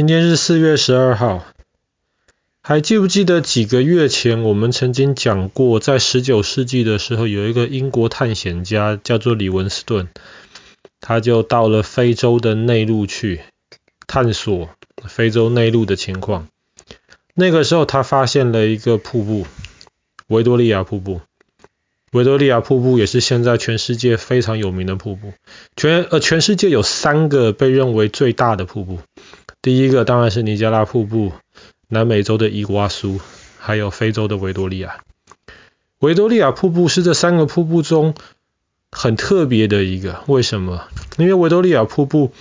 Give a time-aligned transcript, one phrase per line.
[0.00, 1.44] 今天是四月十二号，
[2.62, 10.08] 还记不记得几个月前我们曾经讲过，在十九世纪的时候，有一个英国探险家叫做李文斯顿，
[11.02, 13.42] 他就到了非洲的内陆去
[14.06, 14.70] 探索
[15.04, 16.48] 非洲内陆的情况。
[17.34, 19.46] 那个时候他发现了一个瀑布，
[20.28, 21.20] 维多利亚瀑布。
[22.12, 25.34] 维多利亚瀑布也是现在全世界非常有名的瀑布。
[25.76, 28.98] 全呃全世界有三个被认为最大的瀑布。
[29.62, 31.32] 第一个当然是尼加拉瀑布，
[31.88, 33.20] 南美洲的伊瓜苏，
[33.58, 35.04] 还有非洲的维多利亚。
[35.98, 38.14] 维多利亚瀑布是这三个瀑布中
[38.90, 40.22] 很特别的一个。
[40.26, 40.88] 为什么？
[41.18, 42.32] 因为维多利亚瀑布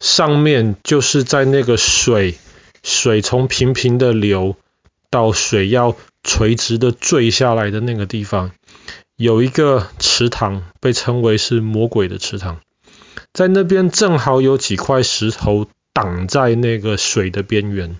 [0.00, 2.36] 上面就是在那个水，
[2.82, 4.56] 水从平平的流
[5.10, 5.94] 到水要
[6.24, 8.50] 垂直的坠下来的那个地方。
[9.14, 12.60] 有一个池塘被称为是魔鬼的池塘，
[13.32, 15.68] 在那边正好有几块石头
[16.02, 17.96] 挡在那个水的边缘，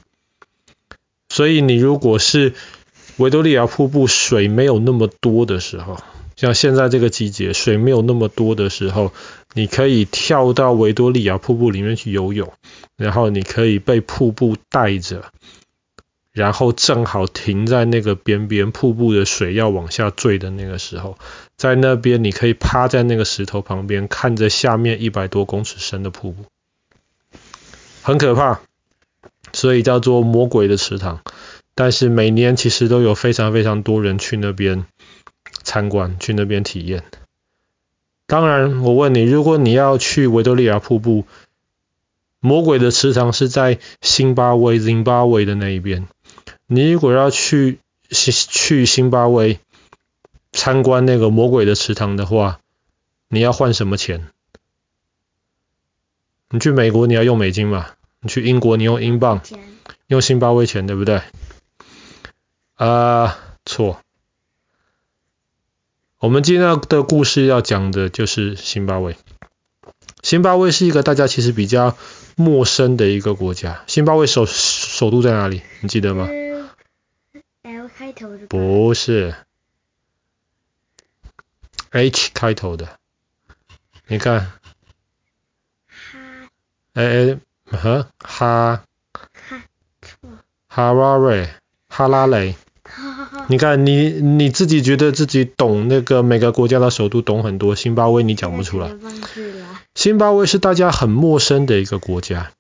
[1.29, 2.55] 所以你如果是
[3.17, 5.99] 维多利亚瀑布水没有那么多的时候，
[6.37, 9.13] 像现在这个季节水没有那么多的时候，
[9.55, 12.53] 你可以跳到维多利亚瀑布里面去游泳，
[12.97, 15.25] 然后你可以被瀑布带着。
[16.31, 21.19] 然后正好停在那个边边，瀑布的水要往下坠的那个时候，
[21.57, 26.45] 在那边你可以趴在那个石头旁边，看着下面一百多公尺深的瀑布，
[28.09, 28.63] 很可怕，
[29.53, 31.21] 所以叫做魔鬼的池塘。
[31.75, 34.87] 但是每年其实都有非常非常多人去那边
[35.63, 37.05] 参观，去那边体验。
[38.27, 41.27] 当然，我问你，如果你要去维多利亚瀑布，
[42.41, 46.09] 魔鬼的池塘是在辛巴威 （Zimbabwe） 的那一边。
[46.67, 49.61] 你如果要去去辛巴威
[50.51, 52.59] 参观那个魔鬼的池塘的话，
[53.29, 54.29] 你要换什么钱？
[56.49, 57.89] 你去美国你要用美金嘛？
[58.21, 59.41] 你去英国你用英镑，
[60.07, 61.23] 用新巴威钱对不对？
[62.75, 64.01] 啊、呃，错。
[66.19, 69.17] 我们今天的故事要讲的就是新巴威。
[70.23, 71.97] 新巴威是一个大家其实比较
[72.35, 73.85] 陌生的一个国家。
[73.87, 75.63] 新巴威首首都在哪里？
[75.81, 76.27] 你记得吗
[77.63, 78.47] ？L 开头的？
[78.49, 79.35] 不是
[81.91, 82.99] ，H 开头的，
[84.09, 84.53] 你看，
[86.95, 87.39] 哎哎，
[87.71, 88.83] 和哈，
[90.67, 91.49] 哈拉瑞，
[91.89, 92.55] 哈拉雷，
[93.49, 98.91] 你看你你自己觉得自己懂那个每个国家的首都懂很多，辛巴威你讲不出来，
[99.95, 102.51] 辛巴威是大家很陌生的一个国家。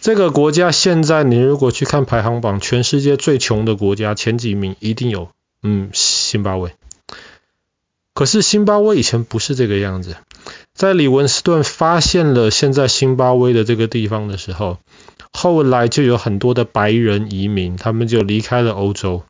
[0.00, 5.30] 这个国家现在，你如果去看排行榜，全世界最穷的国家前几名一定有，
[5.62, 6.74] 嗯，辛巴威。
[8.12, 10.16] 可是辛巴威以前不是这个样子，
[10.74, 14.78] 在李文斯顿发现了现在辛巴威的这个地方的时候，
[15.32, 19.22] 后来就有很多的白人移民，他们就离开了欧洲，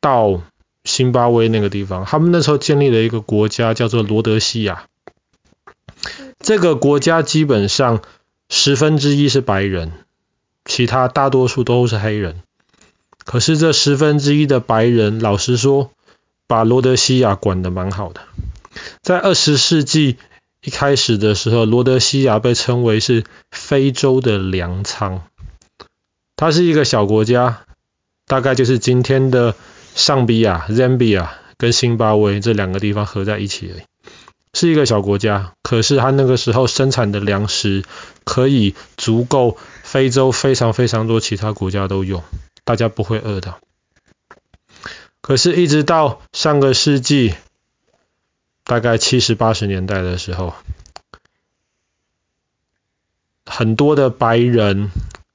[0.00, 0.40] 到
[0.84, 4.86] 辛巴威那个地方，他们那时候建立了一个国家叫做罗德西亚，
[6.40, 8.02] 这个国家基本上。
[8.48, 9.90] 十分之一是白人，
[10.64, 12.42] 其他大多数都是黑人。
[13.24, 15.90] 可是这十分之一的白人，老实说，
[16.46, 18.20] 把罗德西亚管得蛮好的。
[19.02, 20.16] 在二十世纪
[20.66, 23.22] 一开始的时候，罗德西亚被称为是
[23.52, 25.22] 非洲的粮仓。
[26.34, 27.62] 它是一个小国家，
[28.26, 29.54] 大概就是今天的
[29.94, 33.82] 尚比亚 （Zambia） 跟新巴威这两个地方合在一起而已。
[34.54, 37.84] 是一个小国家，可是它那个时候生产的粮食
[38.24, 42.24] 可以足够非洲非常非常多其他国家都用，
[42.64, 43.54] 大家不会饿的。
[45.20, 47.34] 可是，一直到上个世纪
[48.66, 50.52] 大概七十八十年代的时候，
[53.46, 54.90] 很多的白人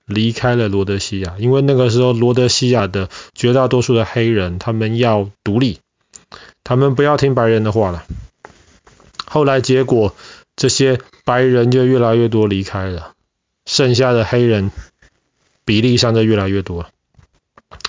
[0.06, 5.80] 离开了罗德西亚，因为那个时候罗德西亚的绝大多数的黑人他们要独立，
[6.66, 8.04] 他们不要听白人的话了。
[9.26, 10.14] 后来结果，
[10.58, 13.14] 这些白人就越来越多离开了，
[13.66, 14.72] 剩下的黑人
[15.64, 16.86] 比例上就越来越多。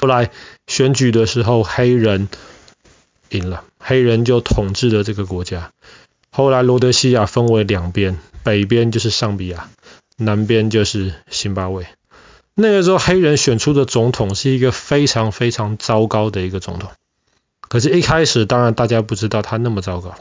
[0.00, 0.30] 后来
[0.68, 2.28] 选举的时候，黑人
[3.30, 5.72] 赢了，黑人就统治了这个国家。
[6.30, 9.68] 后来罗德西亚分为两边，北边就是上比亚，
[10.16, 11.84] 南边就是辛巴威。
[12.54, 16.90] 那个时候黑人选出的总统是一个非常非常糟糕的一个总统，
[17.60, 20.14] 可是，一开始当然大家不知道他那么糟糕。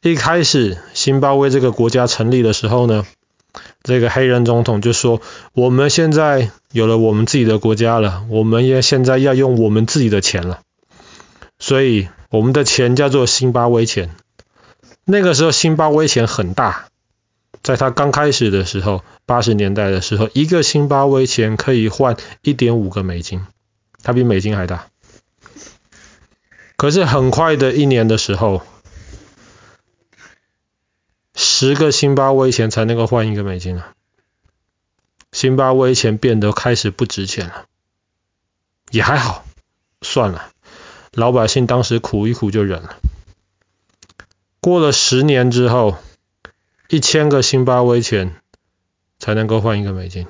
[0.00, 3.04] 一开始，辛巴威这个国家成立的时候呢，
[3.82, 5.20] 这个黑人总统就说
[5.52, 10.60] ：“我们现在有了我们自己的国家了，我们也现在要用我们自己的钱了，
[11.58, 14.14] 所以我们的钱叫做辛巴威钱。
[15.04, 16.88] 那个时候，辛巴威钱很大，
[17.62, 23.46] 在它刚开始的时候，八十年代的时候，一个辛巴威钱可以换一点五个美金，
[24.02, 24.88] 它比美金还大。
[26.76, 28.62] 可是很快的一年的时候，
[31.34, 33.94] 十个辛巴威钱才能够换一个美金了。
[35.32, 37.66] 辛巴威钱变得开始不值钱了，
[38.90, 39.44] 也还好，
[40.02, 40.50] 算了，
[41.18, 42.96] 老百姓当时苦一苦就忍了。
[44.60, 45.96] 过了十年之后，
[46.88, 48.36] 一千个辛巴威钱
[49.18, 50.26] 才能够换一个美金。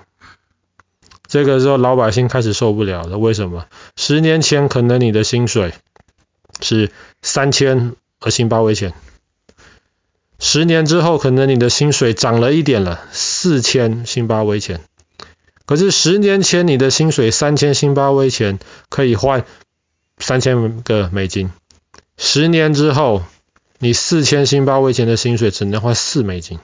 [1.26, 3.67] 这个时候老百姓开始受不了了，为什么？
[3.96, 5.75] 十年前可能你的薪水
[6.62, 6.90] 是
[7.20, 8.94] 三千个辛巴威钱，
[10.38, 14.81] 十年之后可能你的薪水涨了一点了，四千辛巴威钱。
[15.67, 18.58] 可是十年前你的薪水三千辛巴威钱
[18.88, 19.44] 可以换
[20.18, 21.50] 三千个美金，
[22.16, 23.22] 十年之后
[23.78, 26.58] 你四千辛巴威钱的薪水只能换四美金，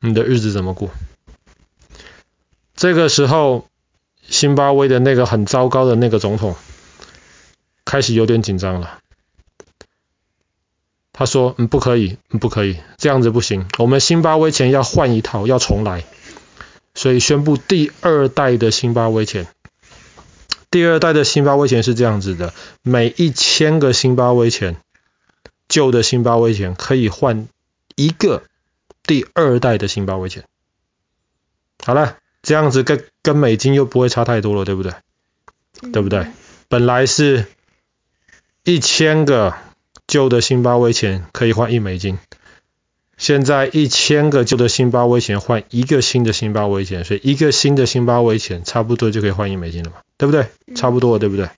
[0.00, 0.90] 你的日子怎么过？
[2.74, 3.68] 这个时候，
[4.22, 6.56] 辛巴威的那个很糟糕的那个总统
[7.84, 8.98] 开始有点紧张了。
[11.12, 13.68] 他说：“嗯，不可以，不可以，这样子不行。
[13.78, 16.04] 我们辛巴威钱要换一套，要重来。”
[16.96, 19.46] 所以宣布第二代的辛巴威钱。
[20.74, 24.74] 第二代的辛巴威钱是这样子的：每一千个辛巴威钱，
[25.68, 27.46] 旧的辛巴威钱可以换
[27.94, 28.42] 一个
[29.04, 30.42] 第二代的辛巴威钱。
[31.84, 34.92] 好了，这样子跟跟美金又不会差太多了，对不对？
[35.92, 36.26] 对不对？
[36.66, 37.46] 本来是
[38.64, 39.54] 一千个
[40.08, 42.18] 旧的辛巴威钱可以换一美金。
[43.24, 50.48] 现在一千个旧的辛巴威钱换一个新的辛巴威钱，所以一个新的辛巴威钱差不多就可以换一美金了嘛，对不对？
[50.74, 51.48] 差不多，对不对？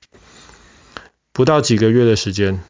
[1.33, 2.61] 不到几个月的时间，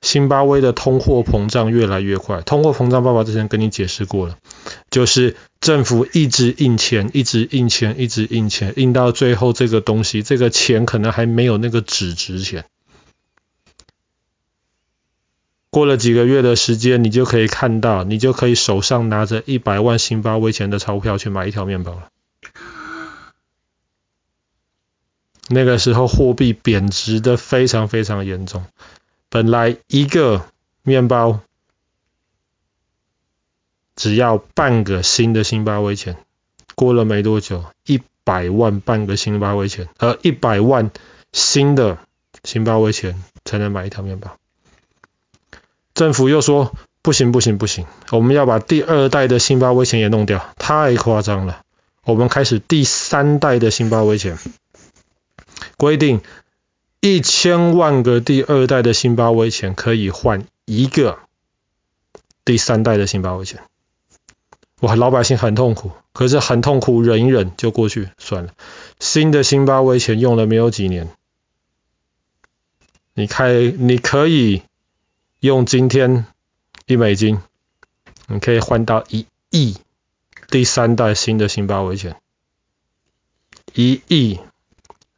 [0.00, 2.40] 辛巴威的通货膨胀越来越快。
[2.42, 4.38] 通货膨胀，爸爸之前跟你解释过了，
[4.88, 12.64] 就是政府一直印钱，一直印钱，一直印钱，印到最后这个东西，这个钱可能还没有那个纸值钱。
[15.72, 22.10] 过了几个月的时间，你就可以看到，你就可以手上拿着一百万辛巴威钱的钞票去买一条面包了。
[25.48, 28.66] 那个时候货币贬值的非常非常严重，
[29.30, 30.46] 本来一个
[30.82, 31.40] 面包
[33.96, 36.18] 只要半个新的辛巴威钱，
[36.74, 40.90] 过了没多久，一百万半个辛巴威钱，呃，一百万
[41.32, 41.96] 新的
[42.44, 44.36] 辛巴威钱才能买一条面包。
[46.02, 51.62] 政府又说不行不行不行，我们要把第二代的辛巴威钱也弄掉，太夸张了。
[52.04, 54.36] 我们开始第三代的辛巴威钱，
[55.76, 56.20] 规定
[57.00, 61.20] 一千万个第二代的辛巴威钱可以换一个
[62.44, 63.62] 第三代的辛巴威钱。
[64.80, 68.52] 哇，老百姓很痛苦，可是很痛苦，忍一忍就过去算了。
[68.98, 71.08] 新的辛巴威钱用了没有几年，
[73.14, 74.62] 你开你可以。
[75.42, 76.26] 用今天
[76.86, 77.42] 一美金，
[78.28, 79.76] 你可以换到一亿
[80.48, 82.14] 第三代新的辛巴威钱。
[83.74, 84.38] 一亿，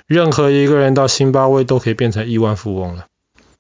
[0.07, 3.07] 任何一个人到辛巴威都可以变成亿万富翁了。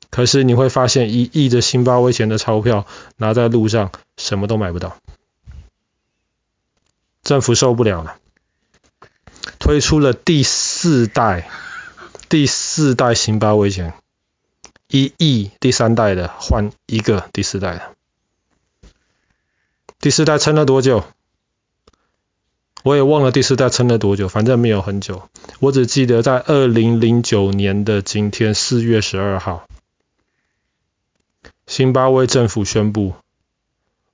[0.08, 2.86] 可是你会发现，一亿的辛巴威钱的钞票
[3.18, 4.96] 拿在路上，什么都买不到。
[7.22, 8.16] 政府受不了了，
[9.58, 11.46] 推出了第四代，
[12.30, 13.92] 第四代辛巴威钱。
[14.94, 17.82] 一亿第三代的换一个第四代的，
[19.98, 21.02] 第四代撑了多久？
[22.84, 25.28] 我也忘了第四代撑了多久，反正没有很久。
[25.58, 29.66] 我只记得在二零零九年的今天四月十二号，
[31.66, 33.14] 辛巴威政府宣布，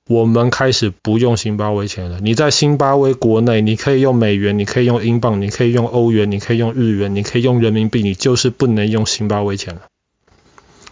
[0.07, 2.19] 我们开始不用辛巴威钱了。
[2.21, 9.81] 你在辛巴威国内，你可以用美元，你可以用英镑，你可以用欧元，你可以用日元，你可以用人民币，你就是不能用辛巴威钱了。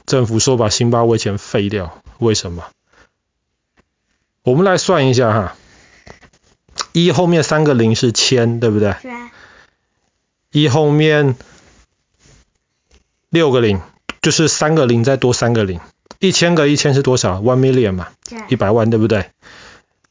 [0.09, 2.63] 政府说把辛巴威钱废掉，为什么？
[4.41, 5.55] 我们来算一下哈，
[6.93, 8.95] 一后面三个零是千，对不对？
[9.03, 9.11] 对。
[10.51, 11.35] 一后面
[13.29, 13.81] 六个零，
[14.19, 15.79] 就是三个零再多三个零，
[16.17, 18.07] 一千个一千是多少？One million 嘛，
[18.47, 19.29] 一百万，对不对？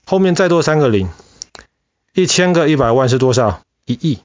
[0.05, 1.09] 后面再多三个零，
[2.15, 3.63] 一千个一百万是多少？
[3.85, 4.21] 一亿。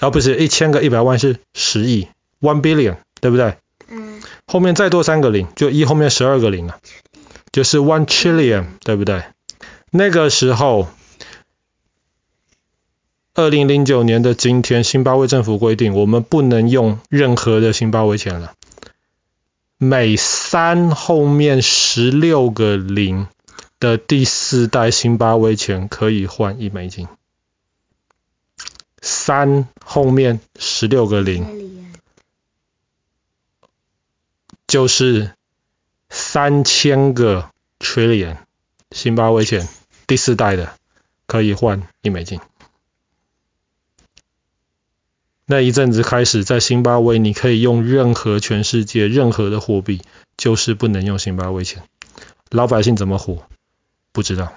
[0.00, 2.08] 而不是一千个一百万是十亿
[2.40, 3.58] ，One billion，对不对？
[4.50, 6.78] 后面再多三个零，就一后面十二个零了，
[7.52, 9.22] 就是 one trillion，对不对？
[9.90, 10.88] 那个时候，
[13.34, 18.54] 二零零九年的今天，辛巴威政府规定，我们不能用任何的辛巴威钱了。
[19.76, 23.28] 每三后面十六个零
[23.78, 27.06] 的第四代辛巴威钱可以换一美金。
[29.02, 31.67] 三后面十六个零，
[34.68, 35.32] 就是
[36.10, 38.36] 三千个 trillion
[38.92, 39.66] 辛巴威钱，
[40.06, 40.74] 第四代的
[41.26, 42.38] 可以换一美金。
[45.46, 50.02] 那一阵子开始，在辛巴威你可以用任何全世界任何的货币，
[50.36, 51.82] 就是不能用辛巴威钱。
[52.50, 53.48] 老百姓怎么活？
[54.12, 54.52] 不知道。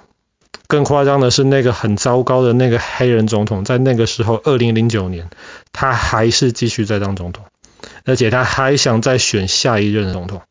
[0.67, 5.29] 更夸张的是，那个很糟糕的那个黑人总统，在那个时候，二零零九年，
[5.71, 7.45] 他还是继续在当总统，
[8.05, 10.41] 而且他还想再选下一任总统。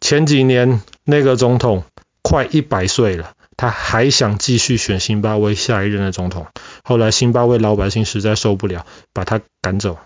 [0.00, 1.84] 前几年那个总统
[2.22, 6.46] 快一百岁了，他还想继续选辛巴威下一任的总统。
[6.82, 9.98] 后来辛巴威老百姓实在受不了，把他赶走。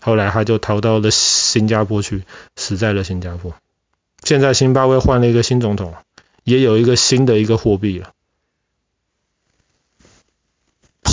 [0.00, 2.24] 后来他就逃到了新加坡去，
[2.56, 3.54] 死在了新加坡。
[4.22, 5.94] 现在辛巴威换了一个新总统。
[6.44, 8.10] 也有一个新的一个货币了，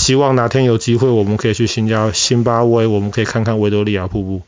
[0.10, 4.42] 希望哪天有机会我们可以去新加辛巴威，我们可以看看维多利亚瀑布。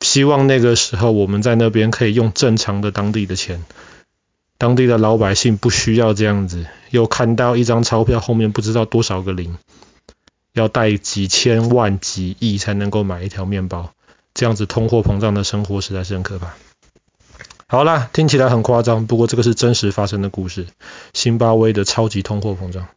[0.00, 3.62] 希望那个时候我们在那边可以用正常的当地的钱，
[4.56, 9.58] 当地的老百姓不需要这样子，又看到一张钞票后面不知道多少个零，
[10.54, 13.92] 要带几千万几亿才能够买一条面包，
[14.32, 16.54] 这样子通货膨胀的生活实在是很可怕。
[17.66, 20.66] 好啦，听起来很夸张，不过这个是真实发生的故事。
[21.12, 22.88] 辛巴威的超级通货膨胀。